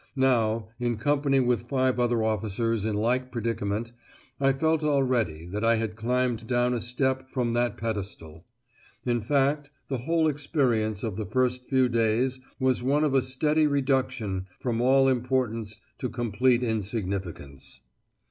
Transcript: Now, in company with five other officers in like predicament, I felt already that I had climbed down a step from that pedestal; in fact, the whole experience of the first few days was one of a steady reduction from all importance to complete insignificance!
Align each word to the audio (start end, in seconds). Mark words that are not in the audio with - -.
Now, 0.15 0.69
in 0.79 0.97
company 0.97 1.39
with 1.39 1.67
five 1.67 1.99
other 1.99 2.23
officers 2.23 2.85
in 2.85 2.95
like 2.95 3.31
predicament, 3.31 3.91
I 4.39 4.51
felt 4.51 4.83
already 4.83 5.45
that 5.49 5.63
I 5.63 5.75
had 5.75 5.95
climbed 5.95 6.47
down 6.47 6.73
a 6.73 6.81
step 6.81 7.29
from 7.29 7.53
that 7.53 7.77
pedestal; 7.77 8.43
in 9.05 9.21
fact, 9.21 9.69
the 9.89 9.99
whole 9.99 10.27
experience 10.27 11.03
of 11.03 11.17
the 11.17 11.27
first 11.27 11.65
few 11.65 11.87
days 11.87 12.39
was 12.59 12.81
one 12.81 13.03
of 13.03 13.13
a 13.13 13.21
steady 13.21 13.67
reduction 13.67 14.47
from 14.59 14.81
all 14.81 15.07
importance 15.07 15.79
to 15.99 16.09
complete 16.09 16.63
insignificance! 16.63 17.81